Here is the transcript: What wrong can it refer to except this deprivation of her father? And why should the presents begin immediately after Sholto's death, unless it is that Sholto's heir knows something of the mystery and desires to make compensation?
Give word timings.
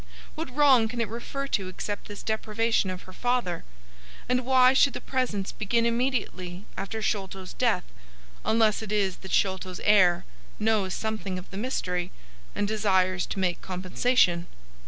What 0.33 0.49
wrong 0.55 0.87
can 0.87 0.99
it 0.99 1.07
refer 1.07 1.45
to 1.49 1.67
except 1.67 2.07
this 2.07 2.23
deprivation 2.23 2.89
of 2.89 3.03
her 3.03 3.13
father? 3.13 3.63
And 4.27 4.43
why 4.47 4.73
should 4.73 4.93
the 4.93 4.99
presents 4.99 5.51
begin 5.51 5.85
immediately 5.85 6.65
after 6.75 7.03
Sholto's 7.03 7.53
death, 7.53 7.83
unless 8.43 8.81
it 8.81 8.91
is 8.91 9.17
that 9.17 9.31
Sholto's 9.31 9.79
heir 9.83 10.25
knows 10.57 10.95
something 10.95 11.37
of 11.37 11.51
the 11.51 11.57
mystery 11.57 12.09
and 12.55 12.67
desires 12.67 13.27
to 13.27 13.37
make 13.37 13.61
compensation? 13.61 14.47